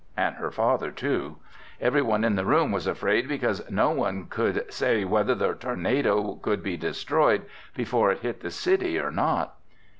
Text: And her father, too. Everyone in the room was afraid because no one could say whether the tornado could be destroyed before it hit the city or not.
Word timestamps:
And 0.17 0.37
her 0.37 0.49
father, 0.49 0.89
too. 0.89 1.37
Everyone 1.79 2.23
in 2.23 2.35
the 2.35 2.43
room 2.43 2.71
was 2.71 2.87
afraid 2.87 3.27
because 3.27 3.61
no 3.69 3.91
one 3.91 4.25
could 4.25 4.73
say 4.73 5.05
whether 5.05 5.35
the 5.35 5.53
tornado 5.53 6.39
could 6.41 6.63
be 6.63 6.75
destroyed 6.75 7.45
before 7.75 8.09
it 8.09 8.21
hit 8.21 8.39
the 8.41 8.49
city 8.49 8.97
or 8.97 9.11
not. 9.11 9.57